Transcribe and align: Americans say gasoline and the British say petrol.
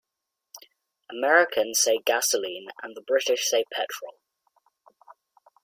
Americans 1.11 1.79
say 1.79 1.99
gasoline 2.03 2.69
and 2.81 2.95
the 2.95 3.01
British 3.05 3.47
say 3.47 3.65
petrol. 3.71 4.15